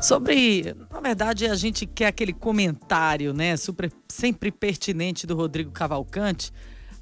Sobre, 0.00 0.74
na 0.90 0.98
verdade, 0.98 1.46
a 1.46 1.54
gente 1.54 1.84
quer 1.84 2.06
aquele 2.06 2.32
comentário, 2.32 3.34
né, 3.34 3.54
super, 3.56 3.92
sempre 4.08 4.50
pertinente 4.50 5.26
do 5.26 5.36
Rodrigo 5.36 5.70
Cavalcante 5.70 6.50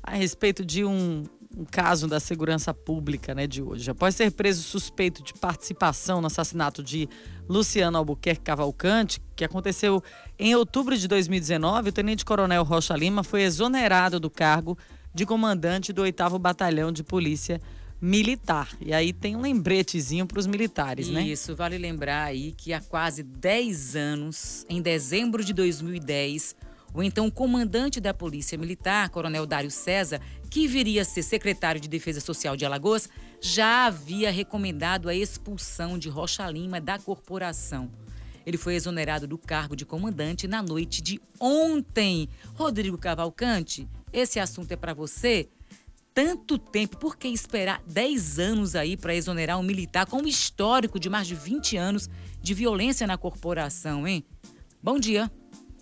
a 0.02 0.16
respeito 0.16 0.64
de 0.64 0.84
um, 0.84 1.22
um 1.56 1.64
caso 1.64 2.08
da 2.08 2.18
segurança 2.18 2.74
pública, 2.74 3.36
né, 3.36 3.46
de 3.46 3.62
hoje. 3.62 3.88
Após 3.88 4.16
ser 4.16 4.32
preso 4.32 4.62
suspeito 4.62 5.22
de 5.22 5.32
participação 5.32 6.20
no 6.20 6.26
assassinato 6.26 6.82
de 6.82 7.08
Luciano 7.48 7.96
Albuquerque 7.98 8.42
Cavalcante, 8.42 9.22
que 9.36 9.44
aconteceu 9.44 10.02
em 10.36 10.56
outubro 10.56 10.98
de 10.98 11.06
2019, 11.06 11.90
o 11.90 11.92
tenente-coronel 11.92 12.64
Rocha 12.64 12.96
Lima 12.96 13.22
foi 13.22 13.42
exonerado 13.42 14.18
do 14.18 14.28
cargo 14.28 14.76
de 15.14 15.24
comandante 15.24 15.92
do 15.92 16.02
8 16.02 16.38
Batalhão 16.38 16.90
de 16.90 17.04
Polícia 17.04 17.60
Militar. 18.00 18.68
E 18.80 18.92
aí 18.92 19.12
tem 19.12 19.34
um 19.34 19.40
lembretezinho 19.40 20.26
para 20.26 20.38
os 20.38 20.46
militares, 20.46 21.08
né? 21.08 21.22
Isso, 21.22 21.56
vale 21.56 21.76
lembrar 21.76 22.24
aí 22.24 22.52
que 22.52 22.72
há 22.72 22.80
quase 22.80 23.22
10 23.22 23.96
anos, 23.96 24.64
em 24.68 24.80
dezembro 24.80 25.44
de 25.44 25.52
2010, 25.52 26.54
o 26.94 27.02
então 27.02 27.30
comandante 27.30 28.00
da 28.00 28.14
Polícia 28.14 28.56
Militar, 28.56 29.08
Coronel 29.10 29.44
Dário 29.46 29.70
César, 29.70 30.20
que 30.48 30.66
viria 30.66 31.02
a 31.02 31.04
ser 31.04 31.22
secretário 31.22 31.80
de 31.80 31.88
Defesa 31.88 32.20
Social 32.20 32.56
de 32.56 32.64
Alagoas, 32.64 33.08
já 33.40 33.86
havia 33.86 34.30
recomendado 34.30 35.08
a 35.08 35.14
expulsão 35.14 35.98
de 35.98 36.08
Rocha 36.08 36.48
Lima 36.50 36.80
da 36.80 36.98
corporação. 36.98 37.90
Ele 38.46 38.56
foi 38.56 38.74
exonerado 38.76 39.26
do 39.26 39.36
cargo 39.36 39.76
de 39.76 39.84
comandante 39.84 40.48
na 40.48 40.62
noite 40.62 41.02
de 41.02 41.20
ontem. 41.38 42.28
Rodrigo 42.54 42.96
Cavalcante, 42.96 43.86
esse 44.10 44.40
assunto 44.40 44.72
é 44.72 44.76
para 44.76 44.94
você? 44.94 45.50
Tanto 46.18 46.58
tempo, 46.58 46.98
por 46.98 47.16
que 47.16 47.28
esperar 47.28 47.80
10 47.86 48.40
anos 48.40 48.74
aí 48.74 48.96
para 48.96 49.14
exonerar 49.14 49.56
um 49.56 49.62
militar 49.62 50.04
com 50.04 50.16
um 50.16 50.26
histórico 50.26 50.98
de 50.98 51.08
mais 51.08 51.28
de 51.28 51.36
20 51.36 51.76
anos 51.76 52.10
de 52.42 52.54
violência 52.54 53.06
na 53.06 53.16
corporação, 53.16 54.04
hein? 54.04 54.24
Bom 54.82 54.98
dia. 54.98 55.30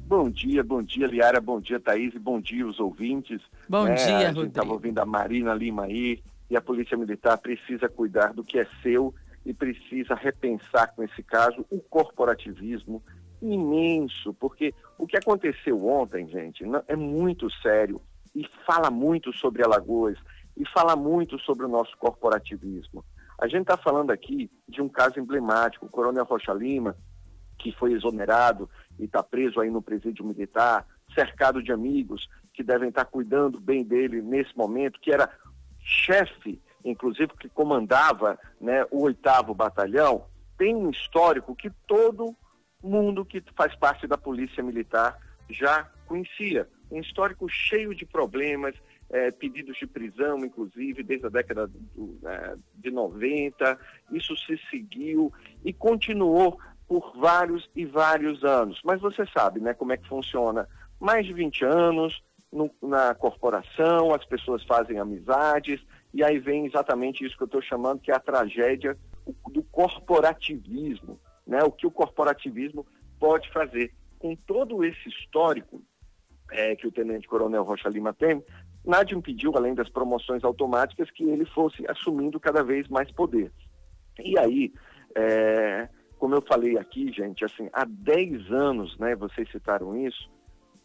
Bom 0.03 0.29
dia, 0.29 0.63
bom 0.63 0.83
dia, 0.83 1.07
Liara, 1.07 1.41
bom 1.41 1.59
dia, 1.59 1.81
Thaís, 1.81 2.13
bom 2.19 2.39
dia, 2.39 2.67
os 2.67 2.79
ouvintes. 2.79 3.41
Bom 3.67 3.87
é, 3.87 3.95
dia, 3.95 4.05
A 4.05 4.21
gente 4.25 4.27
Rodrigo. 4.27 4.49
estava 4.49 4.73
ouvindo 4.75 4.99
a 4.99 5.07
Marina 5.07 5.55
Lima 5.55 5.85
aí, 5.85 6.23
e 6.51 6.55
a 6.55 6.61
Polícia 6.61 6.99
Militar 6.99 7.39
precisa 7.39 7.89
cuidar 7.89 8.35
do 8.35 8.45
que 8.45 8.59
é 8.59 8.67
seu 8.83 9.15
e 9.43 9.55
precisa 9.55 10.15
repensar 10.15 10.95
com 10.95 11.03
esse 11.03 11.23
caso 11.23 11.65
o 11.71 11.81
corporativismo 11.81 13.03
imenso, 13.41 14.35
porque 14.35 14.75
o 14.99 15.07
que 15.07 15.17
aconteceu 15.17 15.83
ontem, 15.87 16.29
gente, 16.29 16.63
é 16.89 16.95
muito 16.95 17.51
sério 17.63 18.03
e 18.37 18.47
fala 18.67 18.91
muito 18.91 19.33
sobre 19.33 19.65
Alagoas 19.65 20.19
e 20.55 20.69
fala 20.69 20.95
muito 20.95 21.39
sobre 21.39 21.65
o 21.65 21.69
nosso 21.69 21.97
corporativismo. 21.97 23.03
A 23.39 23.49
gente 23.49 23.63
está 23.63 23.79
falando 23.79 24.11
aqui 24.11 24.51
de 24.69 24.83
um 24.83 24.89
caso 24.91 25.19
emblemático, 25.19 25.87
o 25.87 25.89
Coronel 25.89 26.25
Rocha 26.25 26.53
Lima, 26.53 26.95
que 27.59 27.73
foi 27.73 27.95
exonerado 27.95 28.69
e 28.99 29.05
está 29.05 29.23
preso 29.23 29.59
aí 29.59 29.71
no 29.71 29.81
presídio 29.81 30.23
militar, 30.23 30.87
cercado 31.15 31.63
de 31.63 31.73
amigos 31.73 32.29
que 32.53 32.63
devem 32.63 32.91
estar 32.91 33.07
tá 33.07 33.11
cuidando 33.11 33.59
bem 33.59 33.83
dele 33.83 34.21
nesse 34.21 34.55
momento, 34.57 35.01
que 35.01 35.11
era 35.11 35.31
chefe, 35.81 36.61
inclusive 36.85 37.33
que 37.41 37.49
comandava 37.49 38.39
né, 38.61 38.85
o 38.91 39.05
oitavo 39.05 39.55
batalhão, 39.55 40.27
tem 40.59 40.75
um 40.75 40.91
histórico 40.91 41.57
que 41.57 41.71
todo 41.87 42.37
mundo 42.83 43.25
que 43.25 43.43
faz 43.55 43.75
parte 43.77 44.07
da 44.07 44.19
polícia 44.19 44.63
militar 44.63 45.19
já 45.49 45.91
conhecia. 46.07 46.69
Um 46.91 47.01
histórico 47.01 47.49
cheio 47.49 47.95
de 47.95 48.07
problemas, 48.07 48.75
é, 49.11 49.31
pedidos 49.31 49.77
de 49.79 49.87
prisão, 49.87 50.39
inclusive, 50.39 51.03
desde 51.03 51.27
a 51.27 51.31
década 51.31 51.67
do, 51.67 52.19
é, 52.25 52.57
de 52.75 52.91
90. 52.91 53.79
Isso 54.13 54.37
se 54.37 54.59
seguiu 54.71 55.33
e 55.65 55.73
continuou 55.73 56.59
por 56.89 57.13
vários 57.17 57.69
e 57.75 57.85
vários 57.85 58.45
anos. 58.45 58.81
Mas 58.85 59.01
você 59.01 59.25
sabe 59.27 59.61
né, 59.61 59.75
como 59.75 59.93
é 59.93 59.97
que 59.97 60.09
funciona. 60.09 60.69
Mais 60.99 61.27
de 61.27 61.33
20 61.33 61.65
anos 61.65 62.23
no, 62.51 62.71
na 62.81 63.15
corporação, 63.15 64.15
as 64.15 64.25
pessoas 64.25 64.65
fazem 64.65 64.99
amizades, 64.99 65.81
e 66.15 66.25
aí 66.25 66.39
vem 66.39 66.67
exatamente 66.67 67.25
isso 67.25 67.37
que 67.37 67.43
eu 67.43 67.47
estou 67.47 67.63
chamando, 67.63 68.01
que 68.01 68.11
é 68.11 68.15
a 68.15 68.21
tragédia 68.21 68.97
do 69.53 69.63
corporativismo. 69.65 71.21
Né? 71.47 71.63
O 71.63 71.71
que 71.71 71.87
o 71.87 71.91
corporativismo 71.91 72.87
pode 73.19 73.51
fazer. 73.53 73.93
Com 74.19 74.35
todo 74.35 74.83
esse 74.83 75.09
histórico 75.09 75.83
é, 76.51 76.77
que 76.77 76.87
o 76.87 76.93
Tenente 76.93 77.29
Coronel 77.29 77.65
Rocha 77.65 77.89
Lima 77.89 78.13
tem, 78.13 78.43
nada 78.85 79.13
impediu, 79.13 79.53
além 79.57 79.75
das 79.75 79.89
promoções 79.89 80.45
automáticas, 80.45 81.11
que 81.11 81.25
ele 81.25 81.45
fosse 81.47 81.85
assumindo 81.89 82.39
cada 82.39 82.63
vez 82.63 82.89
mais 82.89 83.11
poder. 83.11 83.53
E 84.19 84.39
aí, 84.39 84.73
é, 85.15 85.89
como 86.19 86.35
eu 86.35 86.43
falei 86.43 86.79
aqui, 86.79 87.13
gente, 87.13 87.45
assim, 87.45 87.69
há 87.73 87.85
10 87.85 88.51
anos, 88.51 88.97
né, 88.99 89.15
vocês 89.17 89.51
citaram 89.51 89.97
isso, 89.97 90.31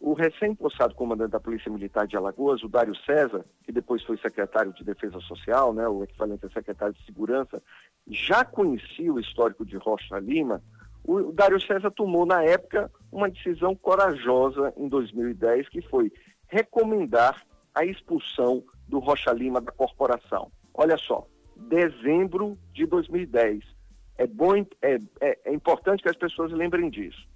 o 0.00 0.14
recém-postado 0.14 0.96
comandante 0.96 1.30
da 1.30 1.38
Polícia 1.38 1.70
Militar 1.70 2.08
de 2.08 2.16
Alagoas, 2.16 2.62
o 2.64 2.68
Dário 2.68 2.94
César, 3.06 3.44
que 3.62 3.70
depois 3.70 4.02
foi 4.02 4.18
secretário 4.18 4.72
de 4.72 4.82
Defesa 4.82 5.20
Social, 5.20 5.72
né, 5.72 5.86
o 5.86 6.02
equivalente 6.02 6.44
a 6.44 6.50
secretário 6.50 6.92
de 6.92 7.04
Segurança, 7.04 7.62
já 8.08 8.44
conhecia 8.44 9.12
o 9.12 9.20
histórico 9.20 9.64
de 9.64 9.76
Rocha 9.76 10.18
Lima. 10.18 10.60
O 11.04 11.32
Dário 11.32 11.60
César 11.60 11.90
tomou, 11.92 12.26
na 12.26 12.42
época, 12.42 12.90
uma 13.12 13.30
decisão 13.30 13.76
corajosa 13.76 14.72
em 14.76 14.88
2010, 14.88 15.68
que 15.68 15.82
foi 15.82 16.10
recomendar 16.48 17.46
a 17.74 17.84
expulsão 17.84 18.64
do 18.88 18.98
Rocha 18.98 19.30
Lima 19.32 19.60
da 19.60 19.70
corporação. 19.70 20.50
Olha 20.74 20.96
só, 20.96 21.26
dezembro 21.56 22.58
de 22.72 22.86
2010. 22.86 23.62
É, 24.18 24.26
bom, 24.26 24.56
é, 24.56 24.66
é, 25.20 25.38
é 25.44 25.54
importante 25.54 26.02
que 26.02 26.08
as 26.08 26.16
pessoas 26.16 26.50
lembrem 26.52 26.90
disso. 26.90 27.28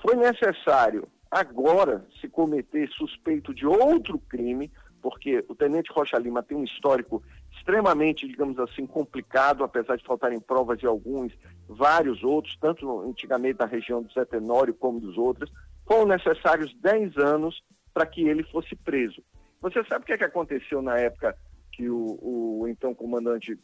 Foi 0.00 0.14
necessário 0.16 1.08
agora 1.30 2.06
se 2.20 2.28
cometer 2.28 2.88
suspeito 2.90 3.54
de 3.54 3.66
outro 3.66 4.18
crime, 4.18 4.70
porque 5.00 5.44
o 5.48 5.54
tenente 5.54 5.92
Rocha 5.92 6.18
Lima 6.18 6.42
tem 6.42 6.56
um 6.56 6.64
histórico 6.64 7.22
extremamente, 7.52 8.26
digamos 8.26 8.58
assim, 8.58 8.86
complicado, 8.86 9.64
apesar 9.64 9.96
de 9.96 10.04
faltarem 10.04 10.40
provas 10.40 10.78
de 10.78 10.86
alguns, 10.86 11.32
vários 11.68 12.22
outros, 12.22 12.56
tanto 12.60 13.00
antigamente 13.00 13.58
da 13.58 13.66
região 13.66 14.02
do 14.02 14.12
Zé 14.12 14.24
Tenório 14.24 14.74
como 14.74 15.00
dos 15.00 15.16
outros, 15.16 15.50
foram 15.86 16.06
necessários 16.06 16.74
10 16.80 17.16
anos 17.18 17.62
para 17.92 18.06
que 18.06 18.22
ele 18.22 18.44
fosse 18.44 18.76
preso. 18.76 19.22
Você 19.60 19.84
sabe 19.84 20.02
o 20.02 20.06
que, 20.06 20.12
é 20.12 20.18
que 20.18 20.24
aconteceu 20.24 20.80
na 20.80 20.96
época 20.98 21.36
que 21.72 21.88
o, 21.88 22.18
o 22.62 22.68
então 22.68 22.94
comandante 22.94 23.58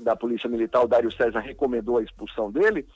da 0.00 0.16
Polícia 0.16 0.48
Militar, 0.48 0.82
o 0.82 0.88
Dário 0.88 1.10
César, 1.12 1.40
recomendou 1.40 1.98
a 1.98 2.02
expulsão 2.02 2.50
dele? 2.50 2.86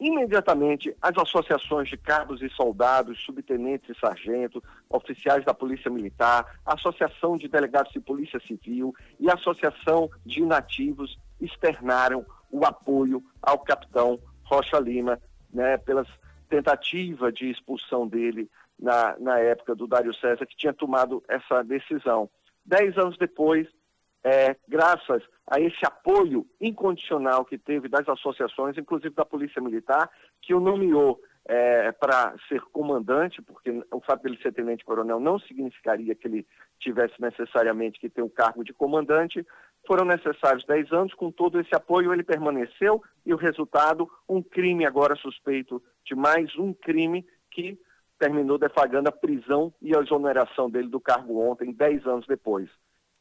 Imediatamente, 0.00 0.96
as 1.02 1.16
associações 1.18 1.86
de 1.90 1.96
cabos 1.98 2.40
e 2.40 2.48
soldados, 2.48 3.22
subtenentes 3.22 3.94
e 3.94 4.00
sargentos, 4.00 4.62
oficiais 4.88 5.44
da 5.44 5.52
Polícia 5.52 5.90
Militar, 5.90 6.58
Associação 6.64 7.36
de 7.36 7.46
Delegados 7.48 7.92
de 7.92 8.00
Polícia 8.00 8.40
Civil 8.40 8.94
e 9.20 9.30
Associação 9.30 10.08
de 10.24 10.40
Inativos 10.40 11.18
externaram 11.38 12.24
o 12.50 12.64
apoio 12.64 13.22
ao 13.42 13.58
capitão 13.58 14.18
Rocha 14.42 14.78
Lima, 14.78 15.20
né, 15.52 15.76
pelas 15.76 16.08
tentativa 16.48 17.30
de 17.30 17.50
expulsão 17.50 18.08
dele 18.08 18.50
na, 18.78 19.16
na 19.20 19.38
época 19.38 19.74
do 19.74 19.86
Dário 19.86 20.14
César, 20.14 20.46
que 20.46 20.56
tinha 20.56 20.72
tomado 20.72 21.22
essa 21.28 21.62
decisão. 21.62 22.28
Dez 22.64 22.98
anos 22.98 23.16
depois, 23.16 23.68
é, 24.22 24.56
graças 24.68 25.22
a 25.46 25.60
esse 25.60 25.84
apoio 25.84 26.46
incondicional 26.60 27.44
que 27.44 27.58
teve 27.58 27.88
das 27.88 28.08
associações, 28.08 28.76
inclusive 28.76 29.14
da 29.14 29.24
Polícia 29.24 29.60
Militar, 29.60 30.10
que 30.42 30.54
o 30.54 30.60
nomeou 30.60 31.20
é, 31.46 31.90
para 31.92 32.34
ser 32.48 32.60
comandante, 32.72 33.40
porque 33.42 33.70
o 33.90 34.00
fato 34.00 34.22
dele 34.22 34.38
ser 34.42 34.52
tenente-coronel 34.52 35.18
não 35.18 35.38
significaria 35.38 36.14
que 36.14 36.28
ele 36.28 36.46
tivesse 36.78 37.20
necessariamente 37.20 37.98
que 37.98 38.10
ter 38.10 38.22
o 38.22 38.26
um 38.26 38.28
cargo 38.28 38.62
de 38.62 38.72
comandante. 38.72 39.44
Foram 39.86 40.04
necessários 40.04 40.64
10 40.66 40.92
anos, 40.92 41.14
com 41.14 41.32
todo 41.32 41.58
esse 41.58 41.74
apoio 41.74 42.12
ele 42.12 42.22
permaneceu 42.22 43.02
e 43.24 43.32
o 43.32 43.38
resultado, 43.38 44.08
um 44.28 44.42
crime 44.42 44.84
agora 44.84 45.16
suspeito 45.16 45.82
de 46.04 46.14
mais 46.14 46.54
um 46.56 46.74
crime 46.74 47.26
que 47.50 47.78
terminou 48.18 48.58
deflagrando 48.58 49.08
a 49.08 49.12
prisão 49.12 49.72
e 49.80 49.96
a 49.96 50.00
exoneração 50.00 50.70
dele 50.70 50.88
do 50.88 51.00
cargo 51.00 51.40
ontem, 51.40 51.72
10 51.72 52.06
anos 52.06 52.26
depois 52.26 52.68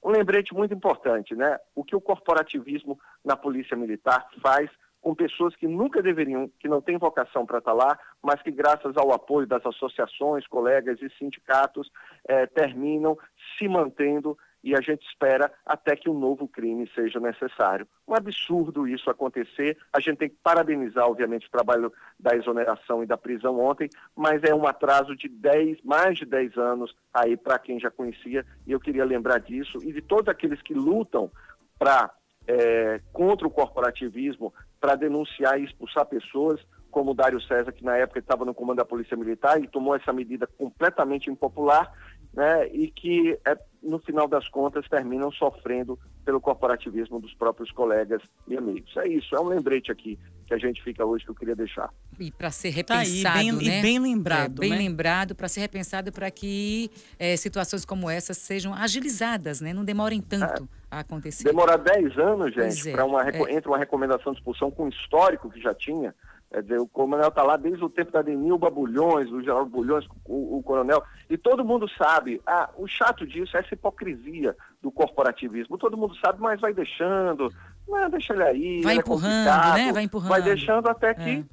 um 0.03 0.11
lembrete 0.11 0.53
muito 0.53 0.73
importante, 0.73 1.35
né? 1.35 1.57
O 1.75 1.83
que 1.83 1.95
o 1.95 2.01
corporativismo 2.01 2.99
na 3.23 3.35
Polícia 3.35 3.75
Militar 3.75 4.27
faz 4.41 4.69
com 5.01 5.15
pessoas 5.15 5.55
que 5.55 5.67
nunca 5.67 6.01
deveriam, 6.01 6.49
que 6.59 6.67
não 6.67 6.81
têm 6.81 6.97
vocação 6.97 7.45
para 7.45 7.59
estar 7.59 7.73
lá, 7.73 7.97
mas 8.21 8.41
que 8.41 8.51
graças 8.51 8.97
ao 8.97 9.13
apoio 9.13 9.47
das 9.47 9.65
associações, 9.65 10.45
colegas 10.47 11.01
e 11.01 11.09
sindicatos 11.17 11.89
eh, 12.27 12.45
terminam 12.47 13.17
se 13.57 13.67
mantendo 13.67 14.37
e 14.63 14.75
a 14.75 14.81
gente 14.81 15.05
espera 15.07 15.51
até 15.65 15.95
que 15.95 16.09
um 16.09 16.17
novo 16.17 16.47
crime 16.47 16.89
seja 16.93 17.19
necessário. 17.19 17.87
Um 18.07 18.13
absurdo 18.13 18.87
isso 18.87 19.09
acontecer. 19.09 19.77
A 19.93 19.99
gente 19.99 20.17
tem 20.17 20.29
que 20.29 20.37
parabenizar, 20.43 21.05
obviamente, 21.05 21.47
o 21.47 21.51
trabalho 21.51 21.91
da 22.19 22.35
exoneração 22.35 23.03
e 23.03 23.05
da 23.05 23.17
prisão 23.17 23.59
ontem, 23.59 23.89
mas 24.15 24.43
é 24.43 24.53
um 24.53 24.67
atraso 24.67 25.15
de 25.15 25.27
10, 25.29 25.81
mais 25.83 26.17
de 26.17 26.25
10 26.25 26.57
anos 26.57 26.93
aí 27.13 27.37
para 27.37 27.59
quem 27.59 27.79
já 27.79 27.89
conhecia, 27.89 28.45
e 28.67 28.71
eu 28.71 28.79
queria 28.79 29.05
lembrar 29.05 29.39
disso, 29.39 29.77
e 29.83 29.91
de 29.91 30.01
todos 30.01 30.27
aqueles 30.27 30.61
que 30.61 30.73
lutam 30.73 31.31
para 31.77 32.11
é, 32.47 32.99
contra 33.13 33.47
o 33.47 33.51
corporativismo, 33.51 34.53
para 34.79 34.95
denunciar 34.95 35.59
e 35.59 35.65
expulsar 35.65 36.05
pessoas, 36.05 36.59
como 36.89 37.11
o 37.11 37.13
Dário 37.13 37.39
César, 37.41 37.71
que 37.71 37.85
na 37.85 37.95
época 37.97 38.19
estava 38.19 38.43
no 38.43 38.55
comando 38.55 38.77
da 38.77 38.85
Polícia 38.85 39.15
Militar, 39.15 39.61
e 39.61 39.67
tomou 39.67 39.95
essa 39.95 40.11
medida 40.11 40.47
completamente 40.47 41.29
impopular, 41.29 41.93
né, 42.33 42.67
e 42.67 42.89
que, 42.89 43.37
é, 43.45 43.57
no 43.81 43.99
final 43.99 44.27
das 44.27 44.47
contas, 44.49 44.87
terminam 44.87 45.31
sofrendo 45.31 45.97
pelo 46.23 46.39
corporativismo 46.39 47.19
dos 47.19 47.33
próprios 47.33 47.71
colegas 47.71 48.21
e 48.47 48.55
amigos. 48.55 48.95
É 48.97 49.07
isso, 49.07 49.35
é 49.35 49.39
um 49.39 49.47
lembrete 49.47 49.91
aqui 49.91 50.17
que 50.45 50.53
a 50.53 50.57
gente 50.57 50.83
fica 50.83 51.05
hoje 51.05 51.23
que 51.23 51.31
eu 51.31 51.35
queria 51.35 51.55
deixar. 51.55 51.91
E 52.19 52.31
para 52.31 52.51
ser 52.51 52.69
repensado, 52.69 53.23
tá 53.23 53.33
aí, 53.33 53.51
bem, 53.51 53.51
né? 53.51 53.79
E 53.79 53.81
bem 53.81 53.99
lembrado, 53.99 54.57
é, 54.57 54.59
bem 54.59 54.69
né? 54.71 54.77
lembrado 54.77 55.35
para 55.35 55.47
ser 55.47 55.61
repensado 55.61 56.11
para 56.11 56.29
que 56.29 56.91
é, 57.17 57.35
situações 57.37 57.85
como 57.85 58.09
essas 58.09 58.37
sejam 58.37 58.73
agilizadas, 58.73 59.61
né? 59.61 59.73
Não 59.73 59.85
demorem 59.85 60.21
tanto 60.21 60.63
é. 60.63 60.67
a 60.91 60.99
acontecer. 60.99 61.43
Demorar 61.43 61.77
10 61.77 62.17
anos, 62.17 62.53
gente, 62.53 62.91
para 62.91 63.05
uma 63.05 63.27
é. 63.27 63.55
entre 63.55 63.67
uma 63.67 63.77
recomendação 63.77 64.33
de 64.33 64.39
expulsão 64.39 64.69
com 64.69 64.87
histórico 64.87 65.49
que 65.49 65.61
já 65.61 65.73
tinha, 65.73 66.13
Quer 66.51 66.63
dizer, 66.63 66.79
o 66.79 66.87
coronel 66.87 67.27
está 67.27 67.43
lá 67.43 67.55
desde 67.57 67.83
o 67.83 67.89
tempo 67.89 68.11
da 68.11 68.23
Denilba 68.23 68.71
Bulhões, 68.71 69.29
do 69.29 69.41
Geraldo 69.41 69.69
Bulhões, 69.69 70.05
o, 70.25 70.57
o, 70.57 70.63
coronel, 70.63 71.03
e 71.29 71.37
todo 71.37 71.63
mundo 71.63 71.87
sabe, 71.95 72.41
ah, 72.45 72.67
o 72.75 72.87
chato 72.87 73.25
disso 73.27 73.55
é 73.55 73.59
essa 73.59 73.75
hipocrisia 73.75 74.57
do 74.81 74.91
corporativismo. 74.91 75.77
Todo 75.77 75.95
mundo 75.95 76.15
sabe, 76.17 76.41
mas 76.41 76.59
vai 76.59 76.73
deixando, 76.73 77.53
não, 77.87 78.09
deixa 78.09 78.33
ele 78.33 78.43
aí. 78.43 78.81
Vai 78.81 78.93
ele 78.93 79.01
empurrando, 79.01 79.47
é 79.47 79.85
né? 79.85 79.93
Vai 79.93 80.03
empurrando. 80.03 80.29
Vai 80.29 80.41
deixando 80.41 80.89
até 80.89 81.13
que, 81.13 81.45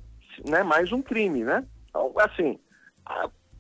é. 0.47 0.51
né, 0.51 0.63
mais 0.63 0.91
um 0.91 1.03
crime, 1.03 1.45
né? 1.45 1.63
Então, 1.91 2.13
assim, 2.19 2.59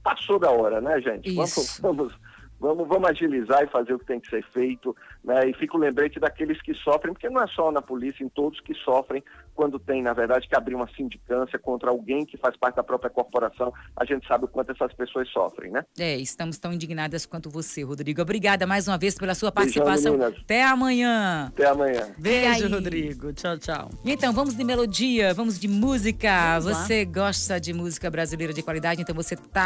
passou 0.03 0.39
da 0.39 0.51
hora, 0.51 0.81
né, 0.81 0.99
gente? 1.03 1.29
Isso. 1.29 1.61
Vamos, 1.83 2.09
vamos, 2.13 2.26
Vamos, 2.67 2.89
vamos 2.89 3.09
agilizar 3.09 3.63
e 3.63 3.69
fazer 3.69 3.95
o 3.95 3.99
que 3.99 4.07
tem 4.07 4.19
que 4.19 4.29
ser 4.29 4.45
feito, 4.53 4.95
né? 5.23 5.49
E 5.49 5.55
fica 5.55 5.77
o 5.77 5.81
lembrete 5.81 6.19
daqueles 6.19 6.61
que 6.61 6.75
sofrem, 6.75 7.13
porque 7.13 7.29
não 7.29 7.43
é 7.43 7.47
só 7.49 7.71
na 7.71 7.81
polícia, 7.81 8.25
em 8.25 8.29
todos 8.29 8.61
que 8.61 8.75
sofrem 8.75 9.23
quando 9.55 9.79
tem, 9.79 10.03
na 10.03 10.13
verdade, 10.13 10.47
que 10.47 10.55
abrir 10.55 10.75
uma 10.75 10.89
sindicância 10.95 11.59
contra 11.59 11.89
alguém 11.89 12.27
que 12.27 12.37
faz 12.37 12.57
parte 12.57 12.77
da 12.77 12.83
própria 12.83 13.09
corporação. 13.09 13.73
A 13.97 14.05
gente 14.05 14.27
sabe 14.27 14.45
o 14.45 14.49
quanto 14.49 14.73
essas 14.73 14.93
pessoas 14.93 15.29
sofrem, 15.31 15.73
né? 15.73 15.85
É, 15.99 16.17
estamos 16.17 16.59
tão 16.59 16.73
indignadas 16.73 17.25
quanto 17.25 17.49
você, 17.49 17.83
Rodrigo. 17.83 18.21
Obrigada 18.21 18.67
mais 18.67 18.87
uma 18.87 18.99
vez 18.99 19.15
pela 19.15 19.35
sua 19.35 19.51
participação. 19.51 20.19
Beijão, 20.19 20.35
Até 20.43 20.63
amanhã. 20.63 21.47
Até 21.47 21.67
amanhã. 21.67 22.09
Beijo, 22.19 22.69
Rodrigo. 22.69 23.33
Tchau, 23.33 23.57
tchau. 23.59 23.91
Então, 24.05 24.33
vamos 24.33 24.55
de 24.55 24.65
melodia, 24.65 25.33
vamos 25.33 25.59
de 25.59 25.69
música. 25.69 26.59
Vamos 26.61 26.77
você 26.79 27.05
gosta 27.05 27.59
de 27.59 27.73
música 27.73 28.11
brasileira 28.11 28.53
de 28.53 28.63
qualidade, 28.63 29.01
então 29.01 29.15
você 29.15 29.37
tá 29.37 29.65